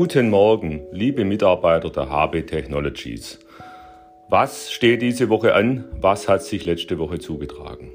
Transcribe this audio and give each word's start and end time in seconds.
Guten 0.00 0.30
Morgen, 0.30 0.86
liebe 0.92 1.24
Mitarbeiter 1.24 1.90
der 1.90 2.08
HB 2.08 2.46
Technologies. 2.46 3.40
Was 4.28 4.70
steht 4.70 5.02
diese 5.02 5.28
Woche 5.28 5.56
an? 5.56 5.86
Was 6.00 6.28
hat 6.28 6.44
sich 6.44 6.64
letzte 6.66 7.00
Woche 7.00 7.18
zugetragen? 7.18 7.90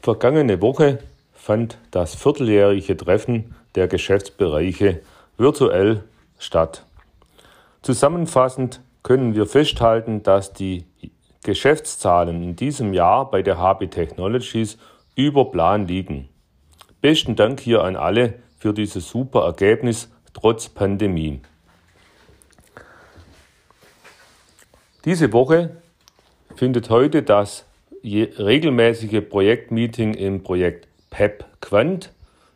Vergangene 0.00 0.62
Woche 0.62 1.00
fand 1.34 1.76
das 1.90 2.14
vierteljährige 2.14 2.96
Treffen 2.96 3.54
der 3.74 3.86
Geschäftsbereiche 3.86 5.02
virtuell 5.36 6.04
statt. 6.38 6.86
Zusammenfassend 7.82 8.80
können 9.02 9.34
wir 9.34 9.44
festhalten, 9.44 10.22
dass 10.22 10.54
die 10.54 10.86
Geschäftszahlen 11.44 12.42
in 12.42 12.56
diesem 12.56 12.94
Jahr 12.94 13.30
bei 13.30 13.42
der 13.42 13.58
HB 13.58 13.88
Technologies 13.90 14.78
über 15.16 15.50
Plan 15.50 15.88
liegen. 15.88 16.28
Besten 17.00 17.34
Dank 17.34 17.58
hier 17.58 17.82
an 17.82 17.96
alle 17.96 18.34
für 18.58 18.72
dieses 18.72 19.08
super 19.08 19.44
Ergebnis 19.44 20.12
trotz 20.34 20.68
Pandemie. 20.68 21.40
Diese 25.04 25.32
Woche 25.32 25.76
findet 26.54 26.90
heute 26.90 27.22
das 27.22 27.64
regelmäßige 28.04 29.22
Projektmeeting 29.28 30.14
im 30.14 30.42
Projekt 30.42 30.86
PEP 31.10 31.44
Quant 31.60 32.12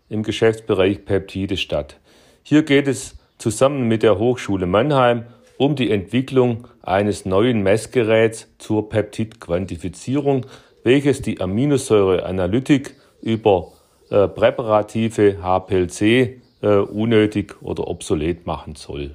im 0.08 0.22
Geschäftsbereich 0.22 1.04
Peptide 1.04 1.56
statt. 1.56 1.98
Hier 2.42 2.62
geht 2.62 2.88
es 2.88 3.16
zusammen 3.38 3.88
mit 3.88 4.02
der 4.02 4.18
Hochschule 4.18 4.66
Mannheim 4.66 5.24
um 5.56 5.76
die 5.76 5.90
Entwicklung 5.90 6.68
eines 6.82 7.24
neuen 7.24 7.62
Messgeräts 7.62 8.48
zur 8.58 8.88
Peptidquantifizierung, 8.88 10.46
welches 10.82 11.22
die 11.22 11.40
Aminosäureanalytik 11.40 12.94
über 13.22 13.72
äh, 14.10 14.28
präparative 14.28 15.42
HPLC 15.42 16.40
äh, 16.62 16.76
unnötig 16.76 17.56
oder 17.62 17.88
obsolet 17.88 18.46
machen 18.46 18.74
soll. 18.76 19.14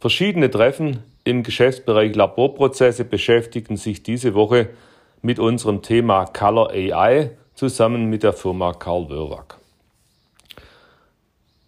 Verschiedene 0.00 0.50
Treffen 0.50 1.02
im 1.24 1.42
Geschäftsbereich 1.42 2.14
Laborprozesse 2.16 3.04
beschäftigen 3.04 3.76
sich 3.76 4.02
diese 4.02 4.34
Woche 4.34 4.70
mit 5.20 5.38
unserem 5.38 5.82
Thema 5.82 6.26
Color 6.26 6.70
AI 6.70 7.30
zusammen 7.54 8.06
mit 8.06 8.24
der 8.24 8.32
Firma 8.32 8.72
Karl 8.72 9.08
Wörwag. 9.08 9.58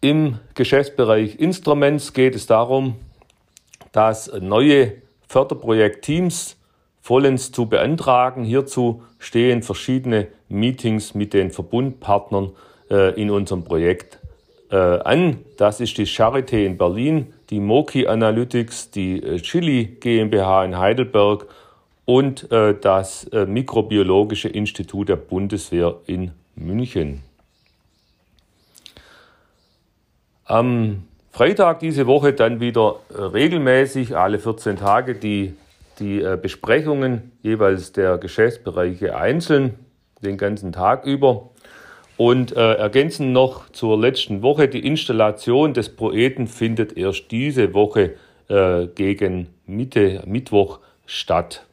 Im 0.00 0.40
Geschäftsbereich 0.54 1.36
Instruments 1.38 2.12
geht 2.12 2.34
es 2.34 2.46
darum, 2.46 2.96
dass 3.92 4.30
neue 4.40 4.94
Förderprojektteams 5.28 6.56
vollends 7.04 7.52
zu 7.52 7.66
beantragen. 7.66 8.44
Hierzu 8.44 9.02
stehen 9.18 9.62
verschiedene 9.62 10.28
Meetings 10.48 11.14
mit 11.14 11.34
den 11.34 11.50
Verbundpartnern 11.50 12.52
äh, 12.90 13.20
in 13.20 13.30
unserem 13.30 13.62
Projekt 13.62 14.20
äh, 14.70 14.76
an. 14.76 15.40
Das 15.58 15.80
ist 15.80 15.98
die 15.98 16.06
Charité 16.06 16.64
in 16.64 16.78
Berlin, 16.78 17.34
die 17.50 17.60
Moki 17.60 18.06
Analytics, 18.06 18.90
die 18.90 19.22
äh, 19.22 19.36
Chili 19.36 19.84
GmbH 20.00 20.64
in 20.64 20.78
Heidelberg 20.78 21.46
und 22.06 22.50
äh, 22.50 22.74
das 22.80 23.24
äh, 23.24 23.44
Mikrobiologische 23.44 24.48
Institut 24.48 25.10
der 25.10 25.16
Bundeswehr 25.16 25.96
in 26.06 26.30
München. 26.56 27.20
Am 30.46 31.02
Freitag 31.32 31.80
diese 31.80 32.06
Woche 32.06 32.32
dann 32.32 32.60
wieder 32.60 32.96
äh, 33.10 33.20
regelmäßig 33.20 34.16
alle 34.16 34.38
14 34.38 34.78
Tage 34.78 35.14
die, 35.16 35.52
die 35.98 36.20
äh, 36.20 36.38
Besprechungen 36.40 37.32
jeweils 37.42 37.92
der 37.92 38.18
Geschäftsbereiche 38.18 39.16
einzeln, 39.16 39.74
den 40.22 40.38
ganzen 40.38 40.72
Tag 40.72 41.04
über. 41.04 41.50
Und 42.16 42.56
äh, 42.56 42.74
ergänzen 42.74 43.32
noch 43.32 43.68
zur 43.70 43.98
letzten 43.98 44.42
Woche, 44.42 44.68
die 44.68 44.86
Installation 44.86 45.74
des 45.74 45.94
Poeten 45.96 46.46
findet 46.46 46.96
erst 46.96 47.30
diese 47.30 47.74
Woche 47.74 48.14
äh, 48.48 48.86
gegen 48.86 49.48
Mitte, 49.66 50.22
Mittwoch 50.26 50.78
statt. 51.06 51.66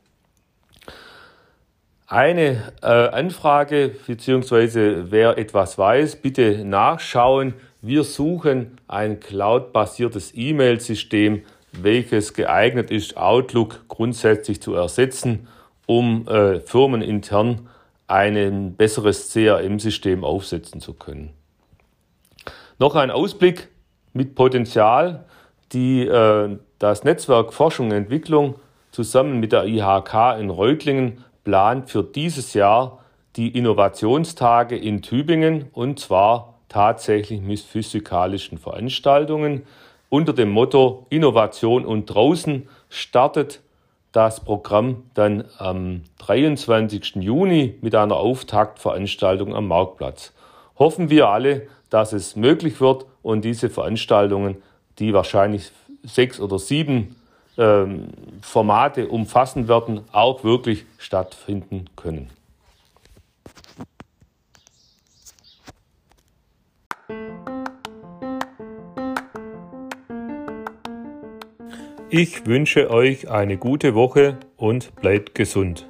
Eine 2.07 2.73
äh, 2.81 2.87
Anfrage, 2.87 3.95
beziehungsweise 4.05 5.11
wer 5.11 5.37
etwas 5.37 5.77
weiß, 5.77 6.17
bitte 6.17 6.65
nachschauen. 6.65 7.53
Wir 7.81 8.03
suchen 8.03 8.77
ein 8.87 9.19
cloud-basiertes 9.19 10.33
E-Mail-System, 10.35 11.43
welches 11.71 12.33
geeignet 12.33 12.91
ist, 12.91 13.17
Outlook 13.17 13.85
grundsätzlich 13.87 14.61
zu 14.61 14.73
ersetzen, 14.73 15.47
um 15.85 16.27
äh, 16.27 16.59
firmenintern 16.59 17.69
ein 18.07 18.75
besseres 18.75 19.31
CRM-System 19.31 20.23
aufsetzen 20.23 20.81
zu 20.81 20.93
können. 20.93 21.31
Noch 22.77 22.95
ein 22.95 23.11
Ausblick 23.11 23.69
mit 24.13 24.35
Potenzial, 24.35 25.25
die 25.71 26.05
äh, 26.05 26.57
das 26.79 27.03
Netzwerk 27.03 27.53
Forschung 27.53 27.87
und 27.87 27.93
Entwicklung 27.93 28.55
zusammen 28.91 29.39
mit 29.39 29.51
der 29.51 29.65
IHK 29.65 30.39
in 30.39 30.49
Reutlingen 30.49 31.23
plant 31.43 31.89
für 31.89 32.03
dieses 32.03 32.53
Jahr 32.53 32.99
die 33.35 33.57
Innovationstage 33.57 34.75
in 34.75 35.01
Tübingen 35.01 35.69
und 35.71 35.99
zwar 35.99 36.59
tatsächlich 36.67 37.41
mit 37.41 37.59
physikalischen 37.59 38.57
Veranstaltungen. 38.57 39.63
Unter 40.13 40.33
dem 40.33 40.49
Motto 40.49 41.05
Innovation 41.09 41.85
und 41.85 42.07
draußen 42.07 42.67
startet 42.89 43.61
das 44.11 44.44
Programm 44.44 45.03
dann 45.13 45.45
am 45.57 46.01
23. 46.17 47.16
Juni 47.16 47.75
mit 47.79 47.95
einer 47.95 48.17
Auftaktveranstaltung 48.17 49.55
am 49.55 49.69
Marktplatz. 49.69 50.33
Hoffen 50.77 51.09
wir 51.09 51.29
alle, 51.29 51.67
dass 51.89 52.11
es 52.11 52.35
möglich 52.35 52.81
wird 52.81 53.05
und 53.22 53.45
diese 53.45 53.69
Veranstaltungen, 53.69 54.57
die 54.99 55.13
wahrscheinlich 55.13 55.72
sechs 56.03 56.41
oder 56.41 56.59
sieben 56.59 57.16
ähm, 57.57 58.09
Formate 58.41 59.07
umfassen 59.07 59.69
werden, 59.69 60.01
auch 60.11 60.43
wirklich 60.43 60.83
stattfinden 60.97 61.85
können. 61.95 62.29
Ich 72.13 72.45
wünsche 72.45 72.91
euch 72.91 73.29
eine 73.29 73.55
gute 73.55 73.95
Woche 73.95 74.38
und 74.57 74.94
bleibt 74.97 75.33
gesund. 75.33 75.88